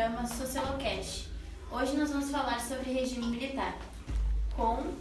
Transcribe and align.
programa 0.00 0.26
Sociolocast. 0.26 1.28
Hoje 1.70 1.94
nós 1.94 2.10
vamos 2.10 2.30
falar 2.30 2.58
sobre 2.58 2.90
regime 2.90 3.26
militar 3.26 3.76
com 4.56 4.94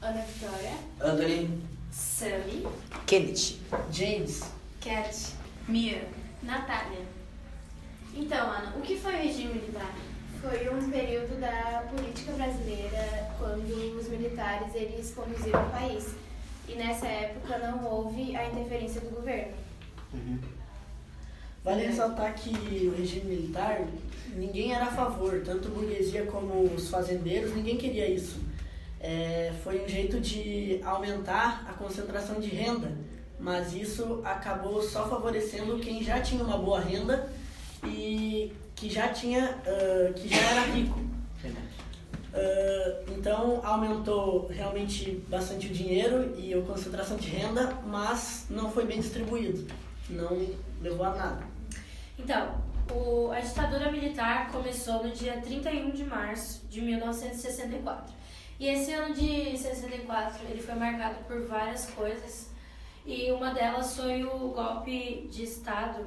Ana 0.00 0.22
Vitória, 0.22 0.72
Anthony, 1.02 1.60
Sully, 1.92 2.66
Kennedy. 3.06 3.60
James. 3.92 4.50
Cat, 4.80 5.34
Mia, 5.68 6.08
Natália. 6.42 7.04
Então, 8.14 8.50
Ana, 8.50 8.74
o 8.74 8.80
que 8.80 8.98
foi 8.98 9.16
o 9.16 9.18
regime 9.18 9.52
militar? 9.52 9.94
Foi 10.40 10.66
um 10.70 10.90
período 10.90 11.38
da 11.38 11.84
política 11.94 12.32
brasileira 12.32 13.30
quando 13.38 13.98
os 13.98 14.08
militares 14.08 14.74
eles 14.74 15.12
conduziram 15.14 15.62
o 15.62 15.70
país. 15.70 16.14
E 16.66 16.74
nessa 16.74 17.06
época 17.06 17.58
não 17.58 17.84
houve 17.84 18.34
a 18.34 18.46
interferência 18.46 19.02
do 19.02 19.10
governo. 19.10 19.52
Vale 21.64 21.86
ressaltar 21.86 22.34
que 22.34 22.86
o 22.86 22.96
regime 22.96 23.36
militar, 23.36 23.82
ninguém 24.34 24.72
era 24.72 24.86
a 24.86 24.92
favor, 24.92 25.42
tanto 25.44 25.68
a 25.68 25.70
burguesia 25.70 26.24
como 26.26 26.62
os 26.62 26.88
fazendeiros, 26.88 27.54
ninguém 27.54 27.76
queria 27.76 28.08
isso. 28.08 28.40
É, 29.00 29.52
foi 29.62 29.84
um 29.84 29.88
jeito 29.88 30.20
de 30.20 30.80
aumentar 30.84 31.66
a 31.68 31.72
concentração 31.72 32.40
de 32.40 32.48
renda, 32.48 32.90
mas 33.38 33.74
isso 33.74 34.20
acabou 34.24 34.82
só 34.82 35.08
favorecendo 35.08 35.78
quem 35.78 36.02
já 36.02 36.20
tinha 36.20 36.42
uma 36.42 36.58
boa 36.58 36.80
renda 36.80 37.30
e 37.84 38.52
que 38.74 38.88
já 38.90 39.08
tinha, 39.08 39.56
ah, 39.66 40.12
que 40.12 40.28
já 40.28 40.40
era 40.40 40.60
rico. 40.72 40.98
Ah, 42.34 43.02
então 43.16 43.60
aumentou 43.64 44.48
realmente 44.48 45.22
bastante 45.28 45.68
o 45.68 45.70
dinheiro 45.70 46.34
e 46.38 46.54
a 46.54 46.60
concentração 46.62 47.16
de 47.16 47.28
renda, 47.28 47.78
mas 47.86 48.46
não 48.50 48.70
foi 48.70 48.84
bem 48.84 49.00
distribuído, 49.00 49.66
não 50.10 50.48
levou 50.80 51.04
a 51.06 51.14
nada. 51.14 51.46
Então, 52.18 52.54
o- 52.92 53.30
a 53.30 53.40
ditadura 53.40 53.90
militar 53.92 54.50
começou 54.50 55.02
no 55.04 55.10
dia 55.10 55.40
31 55.40 55.90
de 55.90 56.04
março 56.04 56.66
de 56.68 56.80
1964. 56.80 58.12
E 58.58 58.66
esse 58.66 58.92
ano 58.92 59.14
de 59.14 59.56
64 59.56 60.44
ele 60.48 60.60
foi 60.60 60.74
marcado 60.74 61.16
por 61.26 61.46
várias 61.46 61.86
coisas 61.90 62.50
e 63.06 63.30
uma 63.30 63.50
delas 63.54 63.96
foi 63.96 64.24
o 64.24 64.48
golpe 64.48 65.28
de 65.30 65.44
Estado 65.44 66.04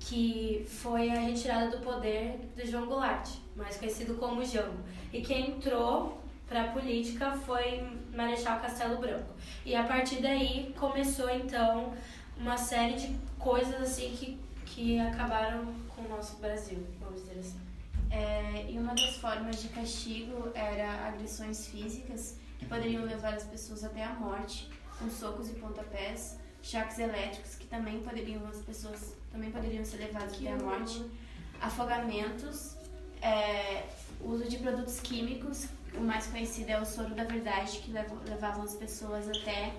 que 0.00 0.64
foi 0.66 1.10
a 1.10 1.20
retirada 1.20 1.76
do 1.76 1.84
poder 1.84 2.38
do 2.56 2.66
João 2.66 2.86
Goulart, 2.86 3.28
mais 3.54 3.76
conhecido 3.76 4.14
como 4.14 4.42
Jango. 4.44 4.78
E 5.12 5.20
quem 5.20 5.50
entrou 5.50 6.18
para 6.48 6.62
a 6.62 6.68
política 6.68 7.32
foi 7.32 7.84
Marechal 8.14 8.58
Castelo 8.60 8.96
Branco. 8.96 9.34
E 9.66 9.74
a 9.74 9.82
partir 9.82 10.22
daí 10.22 10.72
começou 10.78 11.28
então 11.28 11.92
uma 12.38 12.56
série 12.56 12.94
de 12.94 13.18
coisas 13.38 13.80
assim 13.80 14.10
que, 14.16 14.38
que 14.64 14.98
acabaram 14.98 15.66
com 15.94 16.02
o 16.02 16.08
nosso 16.08 16.36
Brasil, 16.36 16.86
vamos 17.00 17.22
dizer 17.22 17.40
assim. 17.40 17.60
É, 18.10 18.70
e 18.70 18.78
uma 18.78 18.94
das 18.94 19.16
formas 19.16 19.60
de 19.60 19.68
castigo 19.68 20.50
era 20.54 21.08
agressões 21.08 21.66
físicas 21.66 22.38
que 22.58 22.64
poderiam 22.66 23.04
levar 23.04 23.34
as 23.34 23.44
pessoas 23.44 23.84
até 23.84 24.02
a 24.02 24.14
morte, 24.14 24.70
com 24.98 25.10
socos 25.10 25.50
e 25.50 25.54
pontapés, 25.54 26.38
choques 26.62 26.98
elétricos 26.98 27.54
que 27.54 27.66
também 27.66 28.00
poderiam 28.00 28.46
as 28.46 28.58
pessoas 28.58 29.14
também 29.30 29.50
poderiam 29.50 29.84
ser 29.84 29.98
levadas 29.98 30.34
até 30.34 30.52
a 30.52 30.56
morte, 30.56 31.04
afogamentos, 31.60 32.76
é, 33.20 33.84
uso 34.20 34.48
de 34.48 34.58
produtos 34.58 35.00
químicos, 35.00 35.68
o 35.94 36.00
mais 36.00 36.26
conhecido 36.26 36.70
é 36.70 36.80
o 36.80 36.84
soro 36.84 37.14
da 37.14 37.24
verdade 37.24 37.78
que 37.78 37.92
levavam 37.92 38.62
as 38.62 38.74
pessoas 38.74 39.28
até 39.28 39.74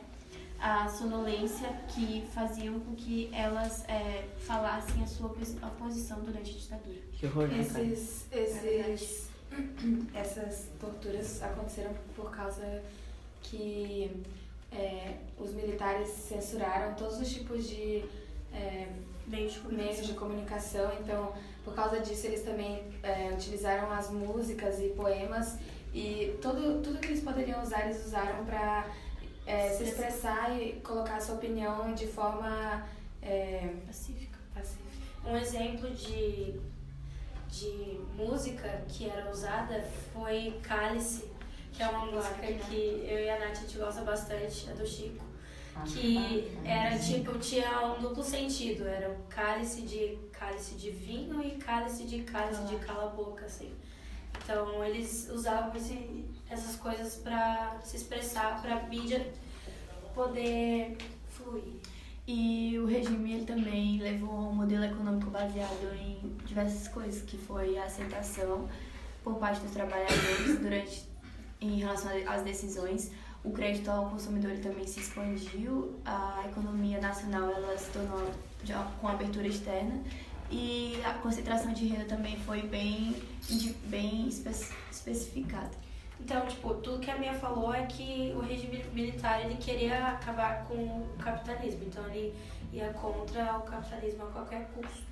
a 0.61 0.87
sonolência 0.89 1.69
que 1.87 2.27
faziam 2.33 2.79
com 2.79 2.95
que 2.95 3.29
elas 3.33 3.83
é, 3.87 4.27
falassem 4.39 5.01
a 5.03 5.07
sua 5.07 5.27
oposição 5.27 6.19
durante 6.21 6.51
a 6.51 6.57
ditadura. 6.57 6.99
Que 7.13 7.25
horror, 7.25 7.47
né, 7.47 7.63
cara? 7.63 7.83
Esses, 7.83 8.25
esses, 8.31 9.29
essas 10.13 10.67
torturas 10.79 11.41
aconteceram 11.41 11.93
por 12.15 12.31
causa 12.31 12.83
que 13.41 14.23
é, 14.71 15.15
os 15.37 15.53
militares 15.53 16.09
censuraram 16.09 16.93
todos 16.95 17.19
os 17.19 17.31
tipos 17.31 17.67
de 17.67 18.03
é, 18.53 18.87
Meios 19.29 19.53
de 19.53 19.75
meios 19.75 20.07
de 20.07 20.13
comunicação. 20.13 20.91
Então, 20.99 21.31
por 21.63 21.75
causa 21.75 21.99
disso, 21.99 22.25
eles 22.25 22.41
também 22.41 22.83
é, 23.03 23.31
utilizaram 23.31 23.91
as 23.91 24.09
músicas 24.09 24.79
e 24.79 24.87
poemas 24.87 25.59
e 25.93 26.35
tudo, 26.41 26.81
tudo 26.81 26.99
que 26.99 27.09
eles 27.09 27.23
poderiam 27.23 27.61
usar, 27.61 27.85
eles 27.85 28.03
usaram 28.03 28.43
para 28.43 28.87
se 29.75 29.83
expressar 29.83 30.59
e 30.61 30.73
colocar 30.81 31.15
a 31.17 31.19
sua 31.21 31.35
opinião 31.35 31.93
de 31.93 32.07
forma 32.07 32.85
é, 33.21 33.73
Pacífica. 33.85 34.37
pacífica. 34.53 34.89
Um 35.25 35.35
exemplo 35.37 35.89
de, 35.91 36.59
de 37.49 37.99
música 38.15 38.83
que 38.87 39.09
era 39.09 39.29
usada 39.29 39.83
foi 40.13 40.59
Cálice, 40.61 41.29
que 41.73 41.83
é 41.83 41.87
uma 41.87 42.05
música 42.05 42.45
que 42.45 43.05
eu 43.07 43.19
e 43.19 43.29
a 43.29 43.39
Nath 43.39 43.51
a 43.51 43.55
gente 43.55 43.77
gosta 43.77 44.01
bastante, 44.01 44.69
é 44.69 44.73
do 44.73 44.85
Chico. 44.85 45.29
Que 45.85 46.57
era 46.65 46.97
tipo, 46.99 47.37
tinha 47.39 47.85
um 47.85 48.01
duplo 48.01 48.21
sentido, 48.21 48.85
era 48.85 49.09
o 49.09 49.15
cálice 49.29 49.83
de 49.83 50.17
cálice 50.31 50.75
de 50.75 50.91
vinho 50.91 51.41
e 51.41 51.51
cálice 51.51 52.03
de 52.03 52.23
cálice 52.23 52.63
de 52.63 52.75
cala 52.77 53.05
a 53.05 53.15
boca, 53.15 53.45
assim. 53.45 53.71
Então 54.49 54.83
eles 54.83 55.29
usavam 55.31 55.75
esse, 55.75 56.25
essas 56.49 56.75
coisas 56.75 57.17
pra 57.17 57.77
se 57.83 57.97
expressar, 57.97 58.59
pra 58.63 58.81
mídia 58.87 59.31
poder 60.15 60.97
fluir. 61.29 61.75
E 62.27 62.75
o 62.79 62.87
regime 62.87 63.33
ele 63.33 63.45
também 63.45 63.99
levou 63.99 64.31
a 64.31 64.49
um 64.49 64.55
modelo 64.55 64.83
econômico 64.85 65.29
baseado 65.29 65.93
em 65.93 66.35
diversas 66.45 66.87
coisas, 66.87 67.21
que 67.21 67.37
foi 67.37 67.77
a 67.77 67.83
aceitação 67.83 68.67
por 69.23 69.35
parte 69.35 69.61
dos 69.61 69.69
trabalhadores 69.69 70.57
durante 70.59 71.05
em 71.61 71.77
relação 71.81 72.11
às 72.27 72.41
decisões. 72.41 73.11
O 73.43 73.51
crédito 73.51 73.91
ao 73.91 74.09
consumidor 74.09 74.49
ele 74.49 74.63
também 74.63 74.87
se 74.87 74.99
expandiu, 74.99 75.99
a 76.03 76.45
economia 76.49 76.99
nacional 76.99 77.51
ela 77.51 77.77
se 77.77 77.91
tornou 77.91 78.31
com 78.99 79.07
abertura 79.07 79.47
externa 79.47 80.01
e 80.51 80.99
a 81.05 81.13
concentração 81.15 81.73
de 81.73 81.87
renda 81.87 82.05
também 82.05 82.37
foi 82.37 82.61
bem, 82.63 83.15
bem 83.85 84.27
espe 84.27 84.49
especificada. 84.91 85.71
Então, 86.19 86.45
tipo, 86.47 86.73
tudo 86.75 86.99
que 86.99 87.09
a 87.09 87.17
Mia 87.17 87.33
falou 87.33 87.73
é 87.73 87.85
que 87.85 88.33
o 88.35 88.39
regime 88.39 88.83
militar 88.93 89.45
ele 89.45 89.55
queria 89.55 90.07
acabar 90.07 90.65
com 90.67 90.75
o 90.75 91.07
capitalismo. 91.17 91.85
Então, 91.85 92.05
ele 92.07 92.35
ia 92.73 92.91
contra 92.93 93.57
o 93.57 93.61
capitalismo 93.61 94.23
a 94.23 94.27
qualquer 94.27 94.69
custo. 94.75 95.03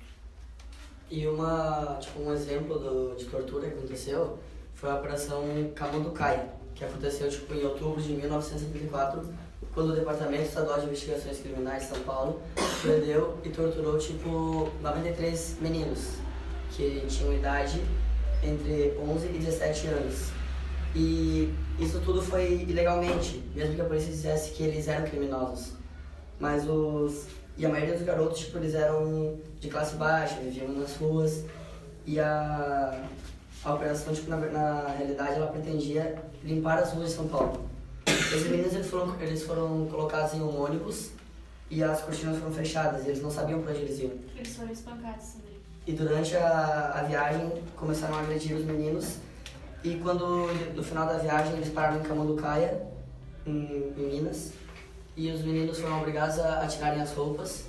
E 1.10 1.26
uma, 1.26 1.96
tipo, 2.00 2.20
um 2.20 2.32
exemplo 2.32 2.78
do, 2.78 3.16
de 3.16 3.24
tortura 3.24 3.68
que 3.68 3.78
aconteceu 3.78 4.38
foi 4.74 4.90
a 4.90 4.96
Operação 4.96 5.42
Camanducaia, 5.74 6.50
que 6.74 6.84
aconteceu 6.84 7.30
tipo, 7.30 7.54
em 7.54 7.64
outubro 7.64 8.00
de 8.00 8.12
1974, 8.12 9.34
quando 9.78 9.90
o 9.90 9.94
Departamento 9.94 10.42
Estadual 10.42 10.80
de 10.80 10.86
Investigações 10.86 11.38
Criminais 11.38 11.84
de 11.84 11.90
São 11.90 12.00
Paulo 12.00 12.42
prendeu 12.82 13.38
e 13.44 13.48
torturou 13.48 13.96
tipo 13.96 14.72
93 14.82 15.58
meninos 15.60 16.14
que 16.72 17.04
tinham 17.08 17.32
idade 17.32 17.80
entre 18.42 18.98
11 19.00 19.26
e 19.28 19.38
17 19.38 19.86
anos. 19.86 20.30
E 20.96 21.54
isso 21.78 22.00
tudo 22.00 22.20
foi 22.20 22.66
ilegalmente, 22.68 23.40
mesmo 23.54 23.76
que 23.76 23.80
a 23.80 23.84
polícia 23.84 24.10
dissesse 24.10 24.50
que 24.50 24.64
eles 24.64 24.88
eram 24.88 25.08
criminosos. 25.08 25.74
Mas 26.40 26.68
os. 26.68 27.26
E 27.56 27.64
a 27.64 27.68
maioria 27.68 27.94
dos 27.94 28.02
garotos, 28.02 28.40
tipo, 28.40 28.58
eles 28.58 28.74
eram 28.74 29.38
de 29.60 29.68
classe 29.68 29.94
baixa, 29.94 30.40
viviam 30.40 30.72
nas 30.72 30.96
ruas. 30.96 31.44
E 32.04 32.18
a, 32.18 33.00
a 33.62 33.74
operação, 33.74 34.12
tipo, 34.12 34.28
na, 34.28 34.38
na 34.38 34.88
realidade, 34.98 35.34
ela 35.34 35.46
pretendia 35.46 36.20
limpar 36.42 36.80
as 36.80 36.92
ruas 36.92 37.10
de 37.10 37.14
São 37.14 37.28
Paulo. 37.28 37.67
Esses 38.28 38.46
meninos, 38.50 38.74
eles 38.74 38.86
foram, 38.88 39.20
eles 39.22 39.42
foram 39.42 39.86
colocados 39.86 40.34
em 40.34 40.42
um 40.42 40.62
ônibus 40.62 41.12
e 41.70 41.82
as 41.82 42.02
cortinas 42.02 42.38
foram 42.38 42.52
fechadas, 42.52 43.04
e 43.04 43.08
eles 43.08 43.22
não 43.22 43.30
sabiam 43.30 43.62
para 43.62 43.72
onde 43.72 43.80
eles 43.80 43.98
iam. 44.00 44.12
Eles 44.36 44.54
foram 44.54 44.70
espancados 44.70 45.26
também. 45.28 45.58
E 45.86 45.92
durante 45.92 46.36
a, 46.36 46.92
a 46.94 47.02
viagem 47.04 47.50
começaram 47.74 48.16
a 48.16 48.20
agredir 48.20 48.54
os 48.54 48.64
meninos. 48.64 49.16
E 49.82 49.94
quando, 49.96 50.46
no 50.74 50.82
final 50.82 51.06
da 51.06 51.16
viagem, 51.16 51.54
eles 51.54 51.70
pararam 51.70 52.00
em 52.00 52.02
Camanducaia, 52.02 52.82
em, 53.46 53.94
em 53.96 54.08
Minas. 54.14 54.52
E 55.16 55.30
os 55.30 55.42
meninos 55.42 55.78
foram 55.78 55.98
obrigados 55.98 56.38
a, 56.38 56.60
a 56.60 56.66
tirarem 56.66 57.00
as 57.00 57.14
roupas. 57.14 57.64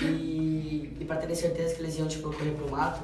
E, 0.00 0.96
e 1.00 1.04
para 1.04 1.16
terem 1.16 1.34
certeza 1.34 1.74
que 1.74 1.82
eles 1.82 1.98
iam 1.98 2.06
tipo, 2.06 2.32
correr 2.32 2.52
pro 2.52 2.70
mato, 2.70 3.02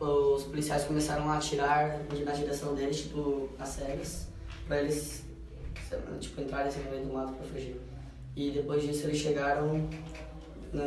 os 0.00 0.42
policiais 0.44 0.84
começaram 0.84 1.30
a 1.30 1.36
atirar 1.36 2.00
na 2.24 2.32
direção 2.32 2.74
deles, 2.74 3.02
tipo, 3.02 3.48
às 3.58 3.68
cegas, 3.68 4.26
para 4.66 4.80
eles 4.80 5.29
tipo, 6.20 6.40
assim, 6.40 6.80
no 6.84 6.90
meio 6.90 7.04
do 7.06 7.12
mato 7.12 7.32
para 7.34 7.46
fugir. 7.46 7.80
E 8.36 8.50
depois 8.50 8.82
disso 8.82 9.06
eles 9.06 9.18
chegaram 9.18 9.88
na, 10.72 10.84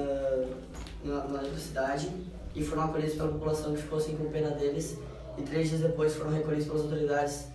na, 1.04 1.24
na 1.28 1.40
universidade 1.40 2.10
e 2.56 2.64
foram 2.64 2.84
acolhidos 2.84 3.16
pela 3.16 3.30
população 3.32 3.74
que 3.74 3.82
ficou 3.82 3.98
assim 4.00 4.16
com 4.16 4.30
pena 4.32 4.52
deles. 4.52 4.98
E 5.38 5.42
três 5.42 5.70
dias 5.70 5.82
depois 5.82 6.16
foram 6.16 6.32
recolhidos 6.32 6.66
pelas 6.68 6.82
autoridades 6.84 7.48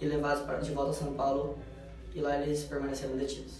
e 0.00 0.06
levados 0.06 0.44
para, 0.44 0.58
de 0.58 0.70
volta 0.72 0.90
a 0.90 0.94
São 0.94 1.12
Paulo. 1.14 1.58
E 2.14 2.20
lá 2.20 2.38
eles 2.40 2.64
permaneceram 2.64 3.16
detidos. 3.16 3.54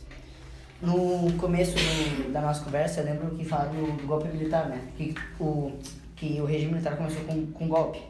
No 0.80 1.32
começo 1.38 1.74
do- 1.74 2.32
da 2.32 2.40
nossa 2.40 2.64
conversa, 2.64 3.00
eu 3.00 3.04
lembro 3.06 3.34
que 3.36 3.44
falaram 3.44 3.72
do, 3.74 3.92
do 4.00 4.06
golpe 4.06 4.28
militar, 4.28 4.68
né? 4.68 4.80
Que 4.96 5.14
o, 5.40 5.72
que 6.14 6.40
o 6.40 6.44
regime 6.44 6.72
militar 6.72 6.96
começou 6.96 7.22
com, 7.24 7.46
com 7.52 7.68
golpe. 7.68 8.00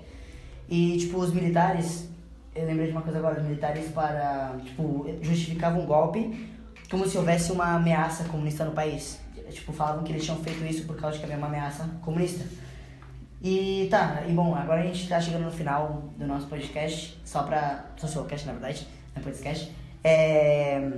E, 0.68 0.98
tipo, 0.98 1.18
os 1.18 1.32
militares, 1.32 2.08
eu 2.58 2.66
lembrei 2.66 2.86
de 2.86 2.92
uma 2.92 3.02
coisa 3.02 3.18
agora, 3.18 3.40
os 3.40 3.46
militares 3.46 3.90
para, 3.90 4.56
tipo, 4.64 5.06
justificavam 5.22 5.82
o 5.82 5.86
golpe 5.86 6.48
como 6.90 7.06
se 7.06 7.18
houvesse 7.18 7.52
uma 7.52 7.74
ameaça 7.74 8.24
comunista 8.24 8.64
no 8.64 8.72
país. 8.72 9.20
Tipo, 9.50 9.72
falavam 9.72 10.04
que 10.04 10.12
eles 10.12 10.24
tinham 10.24 10.38
feito 10.38 10.64
isso 10.64 10.86
por 10.86 10.96
causa 10.96 11.14
de 11.14 11.20
que 11.20 11.24
havia 11.24 11.38
uma 11.38 11.46
ameaça 11.46 11.88
comunista. 12.02 12.44
E 13.42 13.86
tá, 13.90 14.24
e 14.28 14.32
bom, 14.32 14.54
agora 14.54 14.80
a 14.80 14.84
gente 14.84 15.08
tá 15.08 15.20
chegando 15.20 15.44
no 15.44 15.50
final 15.50 16.10
do 16.16 16.26
nosso 16.26 16.46
podcast, 16.48 17.20
só 17.24 17.42
pra. 17.42 17.86
Socialcast, 17.96 18.46
na 18.46 18.52
verdade, 18.52 18.86
não 19.14 19.22
é 19.22 19.24
podcast. 19.24 19.72
É, 20.02 20.90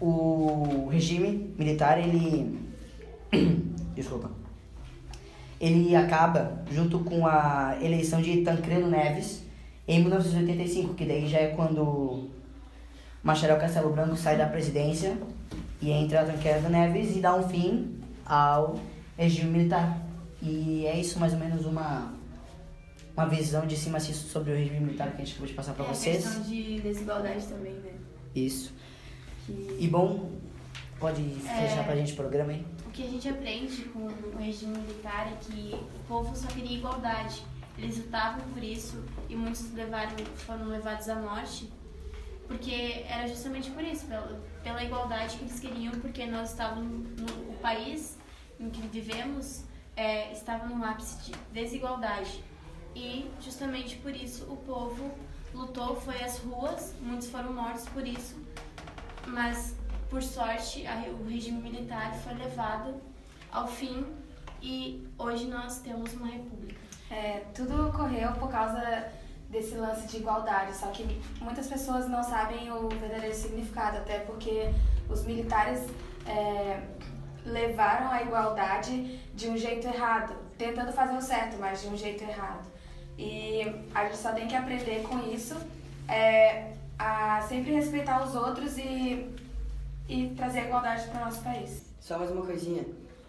o 0.00 0.88
regime 0.90 1.54
militar, 1.58 1.98
ele. 1.98 2.58
Desculpa. 3.94 4.30
Ele 5.60 5.94
acaba 5.94 6.62
junto 6.70 7.00
com 7.00 7.26
a 7.26 7.76
eleição 7.82 8.22
de 8.22 8.42
Tancredo 8.42 8.86
Neves 8.86 9.42
em 9.86 10.00
1985, 10.00 10.94
que 10.94 11.04
daí 11.04 11.26
já 11.28 11.38
é 11.38 11.48
quando 11.48 12.28
Macharel 13.22 13.58
Castelo 13.58 13.90
Branco 13.90 14.16
sai 14.16 14.36
da 14.36 14.46
presidência 14.46 15.16
e 15.80 15.90
entra 15.90 16.24
Tancredo 16.24 16.68
Neves 16.68 17.16
e 17.16 17.20
dá 17.20 17.34
um 17.34 17.48
fim 17.48 17.98
ao 18.24 18.78
regime 19.16 19.50
militar. 19.50 20.00
E 20.42 20.86
é 20.86 20.98
isso 20.98 21.18
mais 21.18 21.32
ou 21.32 21.38
menos 21.38 21.66
uma, 21.66 22.14
uma 23.14 23.26
visão 23.26 23.66
de 23.66 23.76
cima 23.76 23.98
assim, 23.98 24.12
sobre 24.12 24.52
o 24.52 24.56
regime 24.56 24.80
militar 24.80 25.08
que 25.10 25.16
a 25.16 25.24
gente 25.24 25.32
acabou 25.32 25.48
de 25.48 25.54
passar 25.54 25.74
para 25.74 25.84
é 25.84 25.88
vocês. 25.88 26.24
Questão 26.24 26.42
de 26.42 26.80
desigualdade 26.80 27.46
também, 27.46 27.74
né? 27.74 27.92
Isso. 28.34 28.72
Que... 29.44 29.76
E 29.80 29.88
bom, 29.88 30.30
pode 30.98 31.22
é... 31.22 31.68
fechar 31.68 31.84
pra 31.84 31.96
gente 31.96 32.12
o 32.12 32.16
programa 32.16 32.52
aí? 32.52 32.64
O 32.86 32.90
que 32.90 33.04
a 33.04 33.08
gente 33.08 33.28
aprende 33.28 33.82
com 33.84 34.00
o 34.00 34.38
regime 34.38 34.78
militar 34.78 35.30
é 35.32 35.36
que 35.44 35.74
o 35.74 36.08
povo 36.08 36.34
só 36.34 36.48
queria 36.48 36.76
igualdade. 36.76 37.42
Eles 37.78 37.98
lutavam 37.98 38.40
por 38.50 38.62
isso 38.62 39.02
e 39.28 39.34
muitos 39.34 39.72
levaram, 39.72 40.16
foram 40.36 40.66
levados 40.66 41.08
à 41.08 41.14
morte 41.14 41.70
porque 42.50 43.04
era 43.08 43.28
justamente 43.28 43.70
por 43.70 43.84
isso, 43.84 44.06
pela, 44.06 44.42
pela 44.64 44.82
igualdade 44.82 45.36
que 45.36 45.44
eles 45.44 45.60
queriam, 45.60 45.92
porque 46.00 46.26
nós 46.26 46.50
estávamos 46.50 47.08
no, 47.16 47.26
no 47.44 47.58
país 47.58 48.18
em 48.58 48.68
que 48.68 48.80
vivemos 48.88 49.62
é, 49.96 50.32
estava 50.32 50.66
num 50.66 50.82
ápice 50.82 51.30
de 51.30 51.38
desigualdade. 51.52 52.42
E 52.92 53.30
justamente 53.40 53.98
por 53.98 54.16
isso 54.16 54.50
o 54.52 54.56
povo 54.56 55.12
lutou, 55.54 55.94
foi 56.00 56.20
às 56.24 56.38
ruas, 56.38 56.92
muitos 57.00 57.28
foram 57.28 57.52
mortos 57.52 57.88
por 57.88 58.04
isso, 58.04 58.36
mas 59.28 59.76
por 60.08 60.20
sorte 60.20 60.84
a, 60.88 60.96
o 61.08 61.28
regime 61.28 61.62
militar 61.62 62.12
foi 62.16 62.34
levado 62.34 63.00
ao 63.52 63.68
fim 63.68 64.04
e 64.62 65.06
hoje 65.18 65.46
nós 65.46 65.80
temos 65.80 66.12
uma 66.14 66.26
república. 66.26 66.80
É, 67.10 67.44
tudo 67.54 67.88
ocorreu 67.88 68.32
por 68.32 68.50
causa 68.50 69.10
desse 69.48 69.74
lance 69.74 70.06
de 70.06 70.18
igualdade, 70.18 70.76
só 70.76 70.86
que 70.88 71.20
muitas 71.40 71.66
pessoas 71.66 72.08
não 72.08 72.22
sabem 72.22 72.70
o 72.70 72.88
verdadeiro 72.88 73.34
significado, 73.34 73.98
até 73.98 74.20
porque 74.20 74.70
os 75.08 75.24
militares 75.24 75.86
é, 76.24 76.80
levaram 77.44 78.10
a 78.12 78.22
igualdade 78.22 79.18
de 79.34 79.48
um 79.48 79.56
jeito 79.56 79.88
errado, 79.88 80.34
tentando 80.56 80.92
fazer 80.92 81.16
o 81.16 81.20
certo, 81.20 81.56
mas 81.58 81.82
de 81.82 81.88
um 81.88 81.96
jeito 81.96 82.22
errado. 82.22 82.70
E 83.18 83.62
a 83.94 84.04
gente 84.04 84.18
só 84.18 84.32
tem 84.32 84.46
que 84.46 84.54
aprender 84.54 85.02
com 85.02 85.18
isso, 85.18 85.56
é, 86.08 86.72
a 86.98 87.42
sempre 87.42 87.72
respeitar 87.72 88.22
os 88.24 88.34
outros 88.36 88.78
e, 88.78 89.34
e 90.08 90.32
trazer 90.36 90.60
a 90.60 90.64
igualdade 90.66 91.08
para 91.08 91.22
o 91.22 91.24
nosso 91.24 91.42
país. 91.42 91.90
Só 91.98 92.18
mais 92.18 92.30
uma 92.30 92.46
coisinha. 92.46 92.84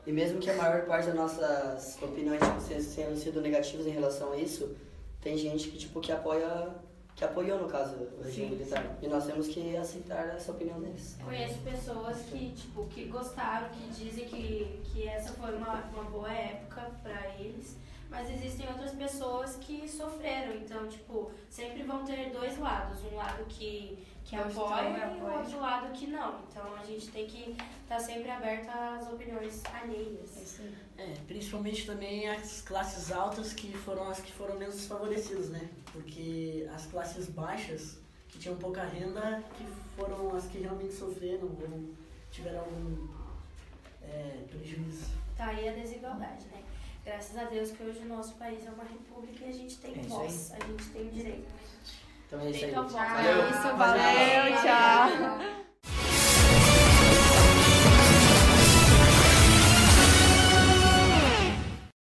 E 0.06 0.12
mesmo 0.12 0.40
que 0.40 0.50
a 0.50 0.56
maior 0.56 0.86
parte 0.86 1.08
das 1.08 1.16
nossas 1.16 2.02
opiniões 2.02 2.40
tipo, 2.40 2.96
tenham 2.96 3.16
sido 3.16 3.42
negativas 3.42 3.86
em 3.86 3.92
relação 3.92 4.32
a 4.32 4.38
isso, 4.38 4.76
tem 5.22 5.38
gente 5.38 5.70
que 5.70 5.78
tipo 5.78 6.02
que 6.02 6.12
apoia 6.12 6.72
que 7.16 7.26
apoiou, 7.26 7.62
no 7.62 7.68
caso, 7.68 7.96
o 8.18 8.24
regime 8.24 8.52
militar. 8.52 8.98
E 9.02 9.08
nós 9.08 9.26
temos 9.26 9.48
que 9.48 9.76
aceitar 9.78 10.36
essa 10.36 10.52
opinião 10.52 10.80
deles. 10.80 11.18
Conheço 11.24 11.60
pessoas 11.60 12.18
que, 12.30 12.52
tipo, 12.52 12.86
que 12.88 13.06
gostaram, 13.06 13.70
que 13.70 13.90
dizem 13.90 14.26
que, 14.26 14.82
que 14.86 15.08
essa 15.08 15.34
foi 15.34 15.56
uma, 15.56 15.84
uma 15.94 16.04
boa 16.06 16.32
época 16.32 16.90
para 17.04 17.36
eles. 17.40 17.76
Mas 18.12 18.30
existem 18.30 18.68
outras 18.68 18.92
pessoas 18.92 19.56
que 19.56 19.88
sofreram, 19.88 20.54
então, 20.58 20.86
tipo, 20.90 21.32
sempre 21.50 21.82
vão 21.84 22.04
ter 22.04 22.30
dois 22.30 22.58
lados. 22.58 23.00
Um 23.06 23.16
lado 23.16 23.46
que, 23.46 24.06
que 24.26 24.36
apoia 24.36 25.14
e 25.18 25.22
o 25.22 25.34
outro 25.34 25.58
lado 25.62 25.94
que 25.94 26.08
não. 26.08 26.42
Então, 26.42 26.76
a 26.76 26.84
gente 26.84 27.08
tem 27.08 27.26
que 27.26 27.52
estar 27.52 27.66
tá 27.88 28.00
sempre 28.00 28.30
aberto 28.30 28.68
às 28.68 29.10
opiniões 29.10 29.64
alheias. 29.74 30.60
É, 30.98 31.14
principalmente 31.26 31.86
também 31.86 32.30
as 32.30 32.62
classes 32.62 33.14
altas 33.14 33.54
que 33.54 33.72
foram 33.72 34.10
as 34.10 34.20
que 34.20 34.34
foram 34.34 34.60
menos 34.60 34.86
favorecidas, 34.86 35.50
né? 35.50 35.70
Porque 35.94 36.70
as 36.76 36.88
classes 36.88 37.30
baixas, 37.30 37.98
que 38.28 38.38
tinham 38.38 38.58
pouca 38.58 38.84
renda, 38.84 39.42
que 39.58 39.66
foram 39.96 40.36
as 40.36 40.48
que 40.48 40.58
realmente 40.58 40.94
sofreram 40.94 41.48
ou 41.48 41.90
tiveram 42.30 42.60
algum 42.60 43.08
é, 44.04 44.44
prejuízo. 44.50 45.06
Tá 45.38 45.48
aí 45.48 45.70
a 45.70 45.72
desigualdade, 45.72 46.46
né? 46.48 46.62
Graças 47.04 47.38
a 47.38 47.46
Deus 47.46 47.72
que 47.72 47.84
hoje 47.84 48.00
o 48.00 48.08
nosso 48.08 48.36
país 48.36 48.66
é 48.66 48.70
uma 48.70 48.84
república 48.84 49.46
e 49.46 49.50
a 49.50 49.54
gente 49.54 49.78
tem 49.78 50.00
é 50.00 50.04
voz, 50.04 50.54
a 50.54 50.66
gente 50.66 50.86
tem 50.90 51.10
direito. 51.10 51.48
Então 52.28 52.40
é 52.40 52.50
isso 52.52 52.66
aí. 52.66 52.72
Valeu, 52.72 53.78
valeu, 53.78 54.56
tchau. 54.62 55.52